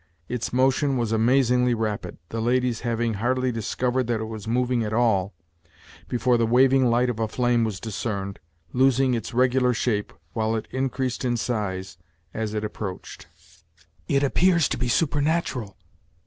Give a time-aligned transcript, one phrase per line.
[0.27, 4.93] Its motion was amazingly rapid, the ladies having hardly discovered that it was moving at
[4.93, 5.35] all,
[6.07, 8.39] before the waving light of a flame was discerned,
[8.73, 11.99] losing its regular shape, while it increased in size,
[12.33, 13.27] as it approached.
[14.07, 15.77] "It appears to be supernatural!"